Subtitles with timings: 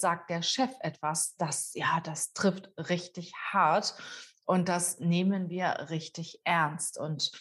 [0.00, 3.94] sagt der Chef etwas, das, ja, das trifft richtig hart
[4.44, 6.98] und das nehmen wir richtig ernst.
[6.98, 7.32] Und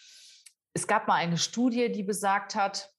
[0.74, 2.94] es gab mal eine Studie, die besagt hat,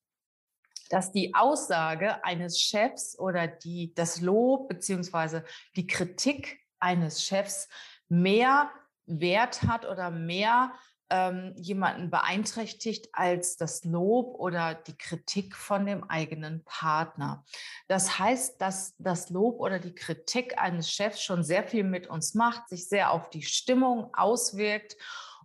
[0.90, 5.44] dass die Aussage eines Chefs oder die, das Lob beziehungsweise
[5.76, 7.68] die Kritik eines Chefs
[8.08, 8.70] mehr
[9.06, 10.72] Wert hat oder mehr
[11.10, 17.44] ähm, jemanden beeinträchtigt als das Lob oder die Kritik von dem eigenen Partner.
[17.86, 22.34] Das heißt, dass das Lob oder die Kritik eines Chefs schon sehr viel mit uns
[22.34, 24.96] macht, sich sehr auf die Stimmung auswirkt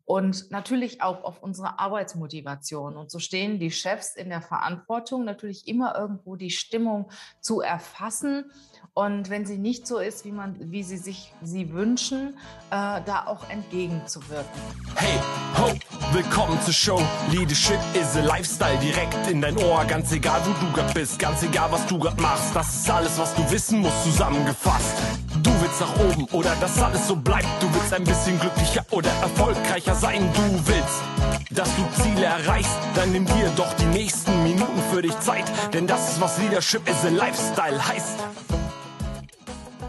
[0.06, 2.98] und natürlich auch auf unsere Arbeitsmotivation.
[2.98, 8.52] Und so stehen die Chefs in der Verantwortung, natürlich immer irgendwo die Stimmung zu erfassen.
[8.94, 12.36] Und wenn sie nicht so ist, wie, man, wie sie sich sie wünschen,
[12.70, 14.62] äh, da auch entgegenzuwirken.
[14.96, 15.20] Hey,
[15.58, 15.72] ho,
[16.12, 17.02] willkommen zur Show.
[17.32, 19.84] Leadership is a Lifestyle direkt in dein Ohr.
[19.86, 22.56] Ganz egal, wo du grad bist, ganz egal, was du grad machst.
[22.56, 24.96] Das ist alles, was du wissen musst, zusammengefasst.
[25.42, 27.48] Du willst nach oben oder dass alles so bleibt.
[27.62, 30.30] Du willst ein bisschen glücklicher oder erfolgreicher sein.
[30.36, 31.02] Du willst,
[31.50, 32.78] dass du Ziele erreichst.
[32.94, 35.46] Dann nimm dir doch die nächsten Minuten für dich Zeit.
[35.74, 38.20] Denn das ist, was Leadership is a Lifestyle heißt.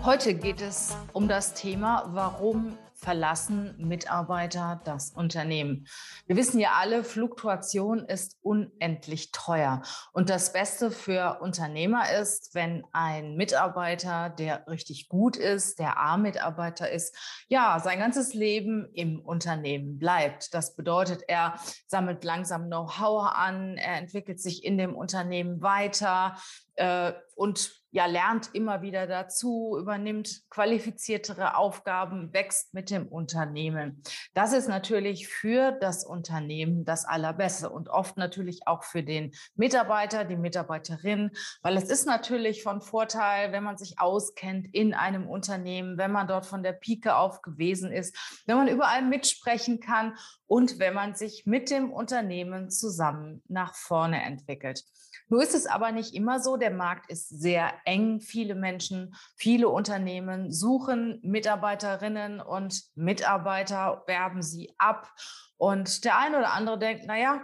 [0.05, 5.87] Heute geht es um das Thema, warum verlassen Mitarbeiter das Unternehmen.
[6.27, 9.81] Wir wissen ja alle, Fluktuation ist unendlich teuer.
[10.13, 16.91] Und das Beste für Unternehmer ist, wenn ein Mitarbeiter, der richtig gut ist, der A-Mitarbeiter
[16.91, 17.17] ist,
[17.49, 20.53] ja, sein ganzes Leben im Unternehmen bleibt.
[20.53, 21.55] Das bedeutet, er
[21.87, 26.37] sammelt langsam Know-how an, er entwickelt sich in dem Unternehmen weiter
[26.77, 34.03] äh, und ja, lernt immer wieder dazu, übernimmt qualifiziertere Aufgaben, wächst mit dem Unternehmen.
[34.35, 40.25] Das ist natürlich für das Unternehmen das Allerbeste und oft natürlich auch für den Mitarbeiter,
[40.25, 41.31] die Mitarbeiterin,
[41.63, 46.27] weil es ist natürlich von Vorteil, wenn man sich auskennt in einem Unternehmen, wenn man
[46.27, 50.17] dort von der Pike auf gewesen ist, wenn man überall mitsprechen kann
[50.49, 54.83] und wenn man sich mit dem Unternehmen zusammen nach vorne entwickelt.
[55.29, 56.57] Nur ist es aber nicht immer so.
[56.57, 58.21] Der Markt ist sehr eng.
[58.21, 65.13] Viele Menschen, viele Unternehmen suchen Mitarbeiterinnen und Mitarbeiter, werben sie ab.
[65.57, 67.43] Und der eine oder andere denkt, naja,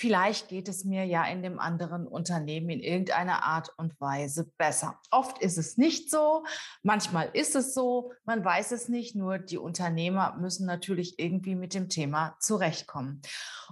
[0.00, 4.98] vielleicht geht es mir ja in dem anderen Unternehmen in irgendeiner Art und Weise besser.
[5.10, 6.42] Oft ist es nicht so,
[6.82, 11.74] manchmal ist es so, man weiß es nicht, nur die Unternehmer müssen natürlich irgendwie mit
[11.74, 13.20] dem Thema zurechtkommen.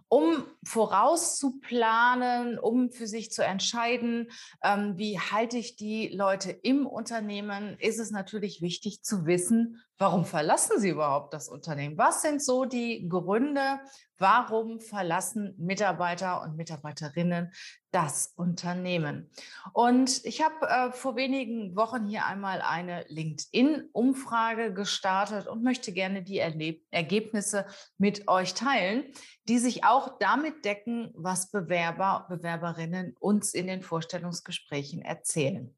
[0.09, 4.31] Um vorauszuplanen, um für sich zu entscheiden,
[4.63, 10.25] ähm, wie halte ich die Leute im Unternehmen, ist es natürlich wichtig zu wissen, warum
[10.25, 11.99] verlassen sie überhaupt das Unternehmen?
[11.99, 13.81] Was sind so die Gründe,
[14.19, 17.53] Warum verlassen Mitarbeiter und Mitarbeiterinnen
[17.93, 19.31] das Unternehmen?
[19.73, 26.23] Und ich habe äh, vor wenigen Wochen hier einmal eine LinkedIn-Umfrage gestartet und möchte gerne
[26.25, 27.65] die Erleb Ergebnisse
[27.97, 29.05] mit euch teilen,
[29.49, 35.73] die sich auch damit decken, was Bewerber, Bewerberinnen uns in den Vorstellungsgesprächen erzählen.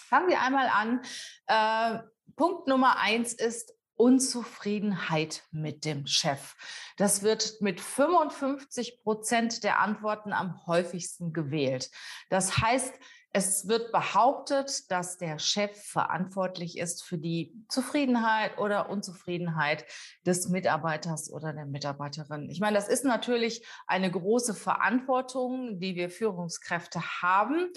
[0.00, 1.02] Fangen wir einmal an.
[1.46, 2.02] Äh,
[2.36, 6.56] Punkt Nummer eins ist, Unzufriedenheit mit dem Chef.
[6.96, 11.90] Das wird mit 55 Prozent der Antworten am häufigsten gewählt.
[12.28, 12.92] Das heißt,
[13.36, 19.84] es wird behauptet, dass der Chef verantwortlich ist für die Zufriedenheit oder Unzufriedenheit
[20.24, 22.48] des Mitarbeiters oder der Mitarbeiterin.
[22.48, 27.72] Ich meine, das ist natürlich eine große Verantwortung, die wir Führungskräfte haben.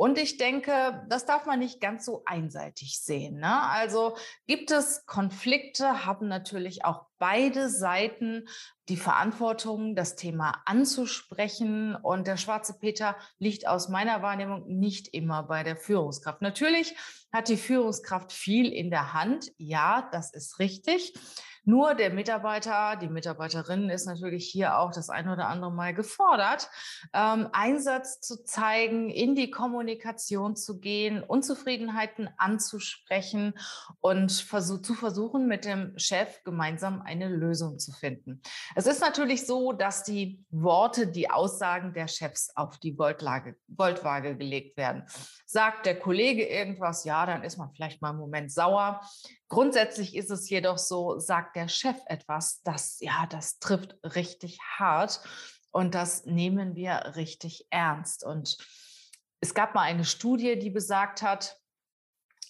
[0.00, 3.38] Und ich denke, das darf man nicht ganz so einseitig sehen.
[3.38, 3.60] Ne?
[3.64, 4.16] Also
[4.46, 8.48] gibt es Konflikte, haben natürlich auch beide Seiten
[8.88, 11.96] die Verantwortung, das Thema anzusprechen.
[11.96, 16.40] Und der schwarze Peter liegt aus meiner Wahrnehmung nicht immer bei der Führungskraft.
[16.40, 16.96] Natürlich
[17.30, 19.52] hat die Führungskraft viel in der Hand.
[19.58, 21.12] Ja, das ist richtig.
[21.64, 26.70] Nur der Mitarbeiter, die Mitarbeiterin ist natürlich hier auch das ein oder andere Mal gefordert,
[27.12, 33.54] ähm, Einsatz zu zeigen, in die Kommunikation zu gehen, Unzufriedenheiten anzusprechen
[34.00, 38.40] und versuch, zu versuchen, mit dem Chef gemeinsam eine Lösung zu finden.
[38.74, 44.36] Es ist natürlich so, dass die Worte, die Aussagen der Chefs auf die Goldlage, Goldwaage
[44.36, 45.04] gelegt werden.
[45.46, 49.00] Sagt der Kollege irgendwas, ja, dann ist man vielleicht mal einen Moment sauer.
[49.50, 55.20] Grundsätzlich ist es jedoch so, sagt der Chef etwas, das, ja, das trifft richtig hart
[55.72, 58.24] und das nehmen wir richtig ernst.
[58.24, 58.56] Und
[59.40, 61.58] es gab mal eine Studie, die besagt hat,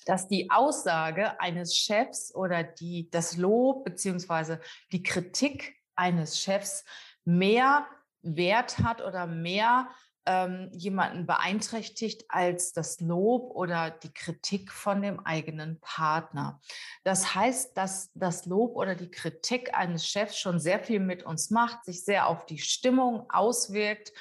[0.04, 4.60] dass die Aussage eines Chefs oder die, das Lob beziehungsweise
[4.92, 6.84] die Kritik eines Chefs
[7.24, 7.86] mehr
[8.20, 9.88] Wert hat oder mehr
[10.26, 16.60] ähm, jemanden beeinträchtigt als das Lob oder die Kritik von dem eigenen Partner.
[17.04, 21.50] Das heißt, dass das Lob oder die Kritik eines Chefs schon sehr viel mit uns
[21.50, 24.12] macht, sich sehr auf die Stimmung auswirkt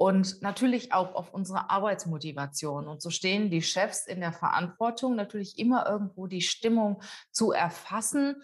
[0.00, 2.88] und natürlich auch auf unsere Arbeitsmotivation.
[2.88, 7.02] Und so stehen die Chefs in der Verantwortung, natürlich immer irgendwo die Stimmung
[7.32, 8.36] zu erfassen.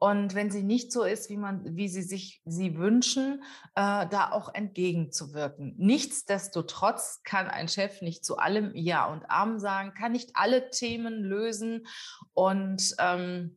[0.00, 3.44] Und wenn sie nicht so ist, wie man, wie sie sich sie wünschen,
[3.76, 5.76] äh, da auch entgegenzuwirken.
[5.78, 11.22] Nichtsdestotrotz kann ein Chef nicht zu allem Ja und Arm sagen, kann nicht alle Themen
[11.22, 11.86] lösen
[12.32, 13.56] und ähm,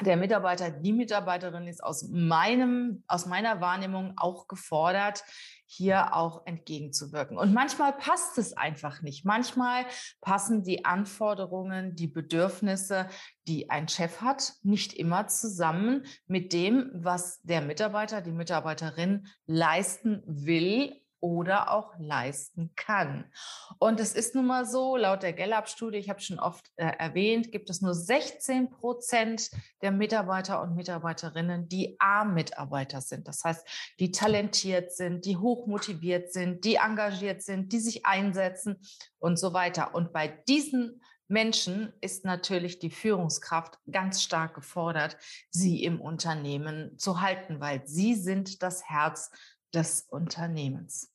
[0.00, 5.24] der Mitarbeiter, die Mitarbeiterin ist aus meinem, aus meiner Wahrnehmung auch gefordert,
[5.66, 7.36] hier auch entgegenzuwirken.
[7.36, 9.24] Und manchmal passt es einfach nicht.
[9.24, 9.84] Manchmal
[10.20, 13.08] passen die Anforderungen, die Bedürfnisse,
[13.46, 20.22] die ein Chef hat, nicht immer zusammen mit dem, was der Mitarbeiter, die Mitarbeiterin leisten
[20.26, 23.24] will oder auch leisten kann.
[23.78, 27.52] Und es ist nun mal so, laut der Gallup-Studie, ich habe schon oft äh, erwähnt,
[27.52, 29.50] gibt es nur 16 Prozent
[29.82, 33.28] der Mitarbeiter und Mitarbeiterinnen, die A-Mitarbeiter sind.
[33.28, 33.66] Das heißt,
[33.98, 38.76] die talentiert sind, die hochmotiviert sind, die engagiert sind, die sich einsetzen
[39.18, 39.94] und so weiter.
[39.94, 45.18] Und bei diesen Menschen ist natürlich die Führungskraft ganz stark gefordert,
[45.50, 49.30] sie im Unternehmen zu halten, weil sie sind das Herz
[49.74, 51.12] des Unternehmens.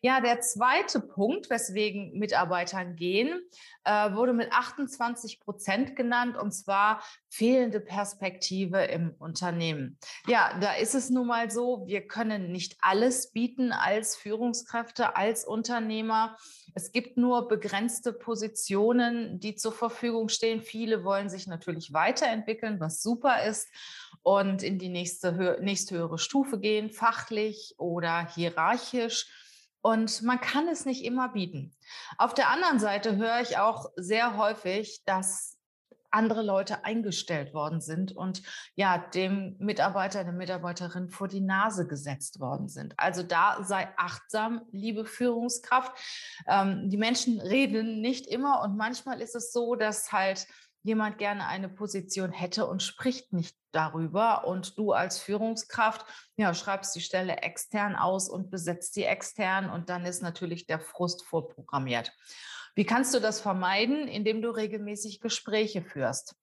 [0.00, 3.40] Ja, der zweite Punkt, weswegen Mitarbeitern gehen,
[3.84, 7.02] äh, wurde mit 28 Prozent genannt, und zwar
[7.32, 9.96] fehlende Perspektive im Unternehmen.
[10.26, 15.46] Ja, da ist es nun mal so, wir können nicht alles bieten als Führungskräfte, als
[15.46, 16.36] Unternehmer.
[16.74, 20.60] Es gibt nur begrenzte Positionen, die zur Verfügung stehen.
[20.60, 23.66] Viele wollen sich natürlich weiterentwickeln, was super ist
[24.22, 29.26] und in die nächste, nächsthöhere Stufe gehen, fachlich oder hierarchisch.
[29.80, 31.74] Und man kann es nicht immer bieten.
[32.18, 35.56] Auf der anderen Seite höre ich auch sehr häufig, dass
[36.12, 38.42] andere Leute eingestellt worden sind und
[38.74, 42.94] ja, dem Mitarbeiter, der Mitarbeiterin vor die Nase gesetzt worden sind.
[42.96, 45.92] Also da sei achtsam, liebe Führungskraft.
[46.46, 50.46] Ähm, die Menschen reden nicht immer und manchmal ist es so, dass halt
[50.82, 56.04] jemand gerne eine Position hätte und spricht nicht darüber und du als Führungskraft
[56.36, 60.80] ja schreibst die Stelle extern aus und besetzt sie extern und dann ist natürlich der
[60.80, 62.12] Frust vorprogrammiert.
[62.74, 66.36] Wie kannst du das vermeiden, indem du regelmäßig Gespräche führst?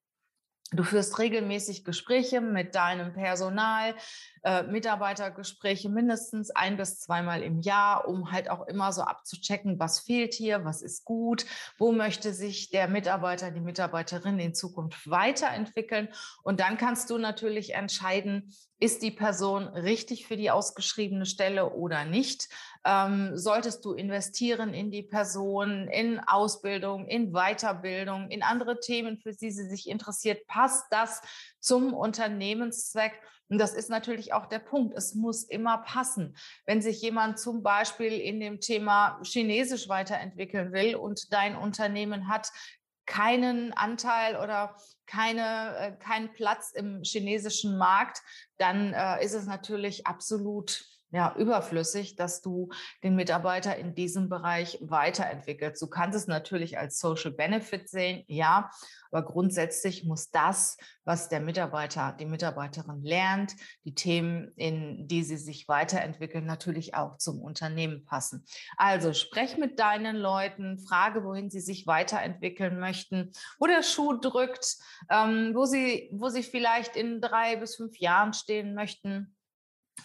[0.72, 3.96] Du führst regelmäßig Gespräche mit deinem Personal,
[4.42, 10.00] äh, Mitarbeitergespräche mindestens ein bis zweimal im Jahr, um halt auch immer so abzuchecken, was
[10.00, 11.46] fehlt hier, was ist gut,
[11.78, 16.08] wo möchte sich der Mitarbeiter, die Mitarbeiterin in Zukunft weiterentwickeln.
[16.42, 22.06] Und dann kannst du natürlich entscheiden, ist die Person richtig für die ausgeschriebene Stelle oder
[22.06, 22.48] nicht?
[22.82, 29.32] Ähm, solltest du investieren in die Person, in Ausbildung, in Weiterbildung, in andere Themen, für
[29.32, 30.46] die sie sich interessiert?
[30.46, 31.20] Passt das
[31.60, 33.12] zum Unternehmenszweck?
[33.48, 34.96] Und das ist natürlich auch der Punkt.
[34.96, 36.36] Es muss immer passen.
[36.66, 42.50] Wenn sich jemand zum Beispiel in dem Thema Chinesisch weiterentwickeln will und dein Unternehmen hat
[43.06, 44.76] keinen Anteil oder
[45.06, 48.22] keine, äh, keinen Platz im chinesischen Markt,
[48.56, 52.70] dann äh, ist es natürlich absolut ja, überflüssig, dass du
[53.02, 55.80] den Mitarbeiter in diesem Bereich weiterentwickelst.
[55.82, 58.70] Du kannst es natürlich als Social Benefit sehen, ja,
[59.10, 65.36] aber grundsätzlich muss das, was der Mitarbeiter, die Mitarbeiterin lernt, die Themen, in die sie
[65.36, 68.44] sich weiterentwickeln, natürlich auch zum Unternehmen passen.
[68.76, 74.76] Also sprech mit deinen Leuten, frage, wohin sie sich weiterentwickeln möchten, wo der Schuh drückt,
[75.08, 79.34] ähm, wo sie, wo sie vielleicht in drei bis fünf Jahren stehen möchten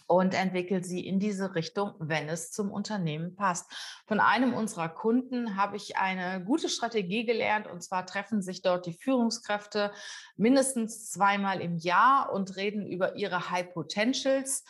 [0.07, 3.71] und entwickelt sie in diese Richtung, wenn es zum Unternehmen passt.
[4.07, 8.85] Von einem unserer Kunden habe ich eine gute Strategie gelernt und zwar treffen sich dort
[8.85, 9.91] die Führungskräfte
[10.37, 14.63] mindestens zweimal im Jahr und reden über ihre High Potentials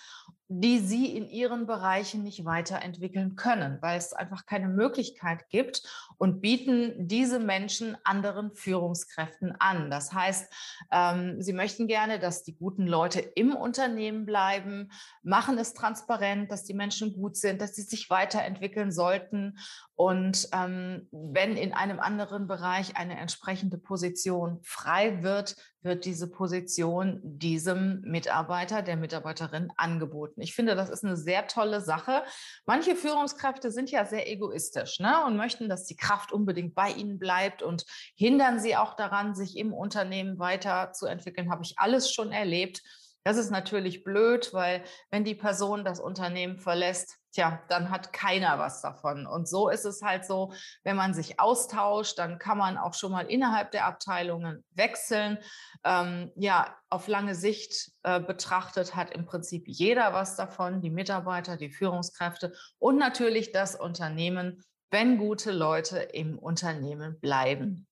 [0.48, 5.82] die sie in ihren Bereichen nicht weiterentwickeln können, weil es einfach keine Möglichkeit gibt
[6.18, 9.90] und bieten diese Menschen anderen Führungskräften an.
[9.90, 10.54] Das heißt,
[10.92, 14.92] ähm, sie möchten gerne, dass die guten Leute im Unternehmen bleiben,
[15.24, 19.58] machen es transparent, dass die Menschen gut sind, dass sie sich weiterentwickeln sollten.
[19.96, 27.22] Und ähm, wenn in einem anderen Bereich eine entsprechende Position frei wird, wird diese Position
[27.24, 30.42] diesem Mitarbeiter, der Mitarbeiterin angeboten.
[30.42, 32.24] Ich finde, das ist eine sehr tolle Sache.
[32.66, 37.18] Manche Führungskräfte sind ja sehr egoistisch ne, und möchten, dass die Kraft unbedingt bei ihnen
[37.18, 37.86] bleibt und
[38.16, 41.52] hindern sie auch daran, sich im Unternehmen weiterzuentwickeln.
[41.52, 42.82] Habe ich alles schon erlebt.
[43.24, 48.58] Das ist natürlich blöd, weil wenn die Person das Unternehmen verlässt, tja, dann hat keiner
[48.58, 49.28] was davon.
[49.28, 53.12] Und so ist es halt so, wenn man sich austauscht, dann kann man auch schon
[53.12, 55.38] mal innerhalb der Abteilungen wechseln.
[55.84, 61.58] Ähm, ja, auf lange Sicht äh, betrachtet hat im Prinzip jeder was davon, die Mitarbeiter,
[61.58, 67.86] die Führungskräfte und natürlich das Unternehmen, wenn gute Leute im Unternehmen bleiben.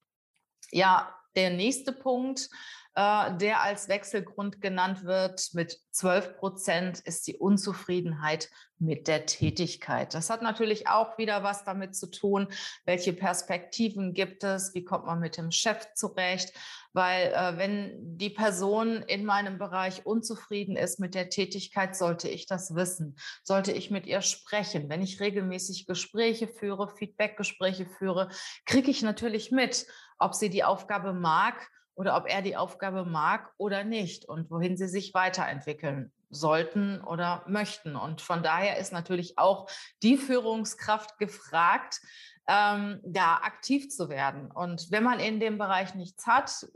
[0.71, 2.49] Ja, der nächste Punkt,
[2.95, 10.13] äh, der als Wechselgrund genannt wird mit 12 Prozent, ist die Unzufriedenheit mit der Tätigkeit.
[10.13, 12.47] Das hat natürlich auch wieder was damit zu tun,
[12.85, 16.53] welche Perspektiven gibt es, wie kommt man mit dem Chef zurecht,
[16.91, 22.45] weil äh, wenn die Person in meinem Bereich unzufrieden ist mit der Tätigkeit, sollte ich
[22.45, 24.89] das wissen, sollte ich mit ihr sprechen.
[24.89, 28.29] Wenn ich regelmäßig Gespräche führe, Feedbackgespräche führe,
[28.65, 29.87] kriege ich natürlich mit,
[30.19, 34.77] ob sie die Aufgabe mag oder ob er die Aufgabe mag oder nicht und wohin
[34.77, 37.95] sie sich weiterentwickeln sollten oder möchten.
[37.95, 39.69] Und von daher ist natürlich auch
[40.01, 42.01] die Führungskraft gefragt,
[42.47, 44.51] ähm, da aktiv zu werden.
[44.51, 46.67] Und wenn man in dem Bereich nichts hat,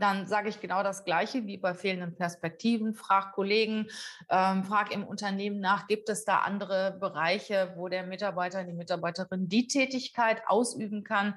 [0.00, 2.94] dann sage ich genau das Gleiche wie bei fehlenden Perspektiven.
[2.94, 3.86] Frag Kollegen,
[4.30, 9.48] ähm, frag im Unternehmen nach, gibt es da andere Bereiche, wo der Mitarbeiter, die Mitarbeiterin
[9.48, 11.34] die Tätigkeit ausüben kann,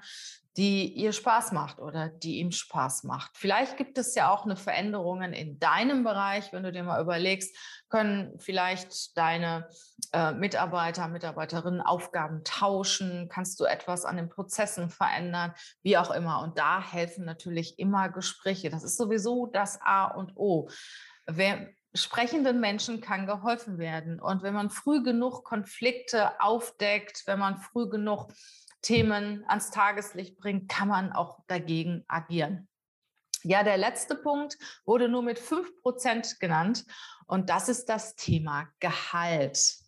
[0.55, 3.37] die ihr Spaß macht oder die ihm Spaß macht.
[3.37, 7.55] Vielleicht gibt es ja auch eine Veränderungen in deinem Bereich, wenn du dir mal überlegst,
[7.89, 9.67] können vielleicht deine
[10.11, 16.41] äh, Mitarbeiter, Mitarbeiterinnen Aufgaben tauschen, kannst du etwas an den Prozessen verändern, wie auch immer.
[16.41, 18.69] Und da helfen natürlich immer Gespräche.
[18.69, 20.69] Das ist sowieso das A und O.
[21.25, 24.19] Wer, sprechenden Menschen kann geholfen werden.
[24.19, 28.29] Und wenn man früh genug Konflikte aufdeckt, wenn man früh genug
[28.83, 32.67] Themen ans Tageslicht bringt, kann man auch dagegen agieren.
[33.41, 36.85] Ja, der letzte Punkt wurde nur mit 5% genannt
[37.25, 39.82] und das ist das Thema Gehalt.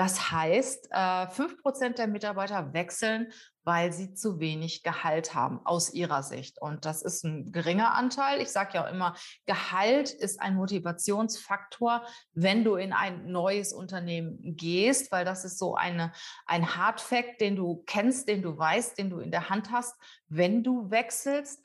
[0.00, 3.30] Das heißt, 5% äh, der Mitarbeiter wechseln,
[3.64, 6.58] weil sie zu wenig Gehalt haben aus ihrer Sicht.
[6.58, 8.40] Und das ist ein geringer Anteil.
[8.40, 9.14] Ich sage ja auch immer,
[9.44, 12.02] Gehalt ist ein Motivationsfaktor,
[12.32, 16.12] wenn du in ein neues Unternehmen gehst, weil das ist so eine,
[16.46, 20.64] ein Hardfact, den du kennst, den du weißt, den du in der Hand hast, wenn
[20.64, 21.60] du wechselst.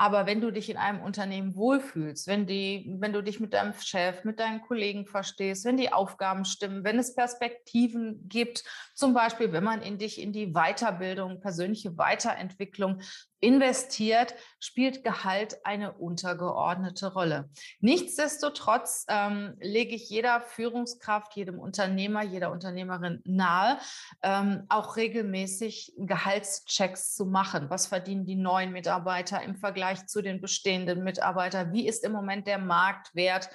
[0.00, 3.74] Aber wenn du dich in einem Unternehmen wohlfühlst, wenn, die, wenn du dich mit deinem
[3.74, 8.62] Chef, mit deinen Kollegen verstehst, wenn die Aufgaben stimmen, wenn es Perspektiven gibt,
[8.94, 13.00] zum Beispiel, wenn man in dich in die Weiterbildung, persönliche Weiterentwicklung
[13.40, 17.50] investiert, spielt Gehalt eine untergeordnete Rolle.
[17.80, 23.78] Nichtsdestotrotz ähm, lege ich jeder Führungskraft, jedem Unternehmer, jeder Unternehmerin nahe,
[24.22, 27.70] ähm, auch regelmäßig Gehaltschecks zu machen.
[27.70, 31.72] Was verdienen die neuen Mitarbeiter im Vergleich zu den bestehenden Mitarbeitern?
[31.72, 33.50] Wie ist im Moment der Marktwert?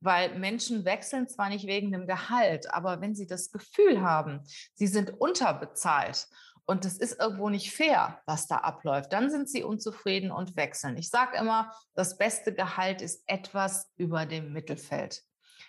[0.00, 4.42] weil Menschen wechseln zwar nicht wegen dem Gehalt, aber wenn sie das Gefühl haben,
[4.74, 6.28] sie sind unterbezahlt
[6.66, 10.96] und es ist irgendwo nicht fair, was da abläuft, dann sind sie unzufrieden und wechseln.
[10.96, 15.22] Ich sage immer, das beste Gehalt ist etwas über dem Mittelfeld.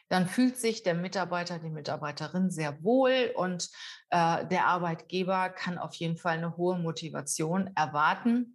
[0.08, 3.70] Dann fühlt sich der Mitarbeiter, die Mitarbeiterin sehr wohl und
[4.12, 8.55] äh, der Arbeitgeber kann auf jeden Fall eine hohe Motivation erwarten.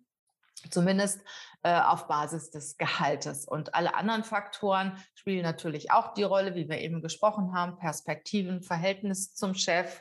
[0.70, 1.20] Zumindest
[1.62, 3.46] äh, auf Basis des Gehaltes.
[3.46, 8.62] Und alle anderen Faktoren spielen natürlich auch die Rolle, wie wir eben gesprochen haben, Perspektiven,
[8.62, 10.00] Verhältnis zum Chef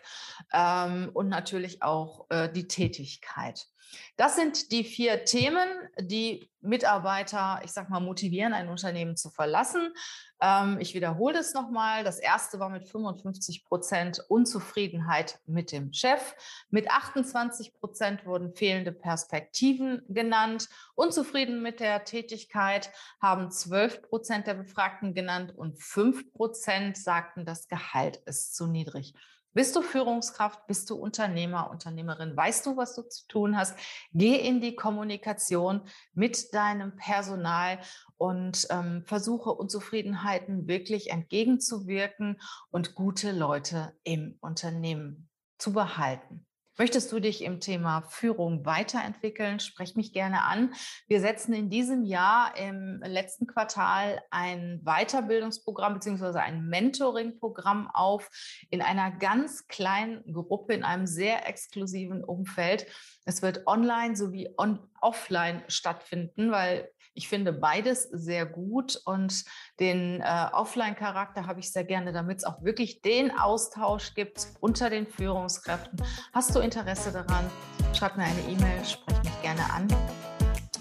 [0.53, 3.67] ähm, und natürlich auch äh, die Tätigkeit.
[4.17, 5.67] Das sind die vier Themen,
[5.99, 9.93] die Mitarbeiter, ich sag mal, motivieren, ein Unternehmen zu verlassen.
[10.41, 12.03] Ähm, ich wiederhole es nochmal.
[12.03, 16.35] Das erste war mit 55 Prozent Unzufriedenheit mit dem Chef.
[16.69, 20.67] Mit 28 Prozent wurden fehlende Perspektiven genannt.
[20.95, 22.91] Unzufrieden mit der Tätigkeit
[23.21, 29.13] haben 12 Prozent der Befragten genannt und 5 Prozent sagten, das Gehalt ist zu niedrig.
[29.53, 30.67] Bist du Führungskraft?
[30.67, 32.37] Bist du Unternehmer, Unternehmerin?
[32.37, 33.75] Weißt du, was du zu tun hast?
[34.13, 35.81] Geh in die Kommunikation
[36.13, 37.79] mit deinem Personal
[38.17, 42.39] und ähm, versuche Unzufriedenheiten wirklich entgegenzuwirken
[42.69, 46.45] und gute Leute im Unternehmen zu behalten.
[46.79, 49.59] Möchtest du dich im Thema Führung weiterentwickeln?
[49.59, 50.73] Sprech mich gerne an.
[51.09, 58.29] Wir setzen in diesem Jahr im letzten Quartal ein Weiterbildungsprogramm beziehungsweise ein Mentoring-Programm auf
[58.69, 62.85] in einer ganz kleinen Gruppe, in einem sehr exklusiven Umfeld.
[63.25, 69.43] Es wird online sowie on offline stattfinden, weil ich finde beides sehr gut und
[69.81, 74.89] den äh, Offline-Charakter habe ich sehr gerne, damit es auch wirklich den Austausch gibt unter
[74.89, 76.01] den Führungskräften.
[76.31, 77.51] Hast du Interesse daran?
[77.93, 79.85] Schreib mir eine E-Mail, sprich mich gerne an.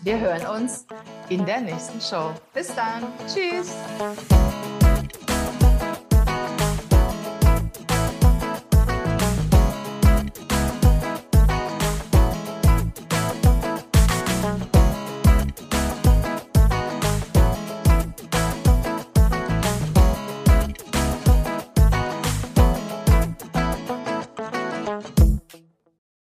[0.02, 0.87] Wir hören uns
[1.28, 2.33] in der nächsten Show.
[2.54, 3.02] Bis dann.
[3.26, 3.75] Tschüss.